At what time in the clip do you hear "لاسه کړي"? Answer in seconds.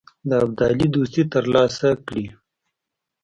1.53-2.27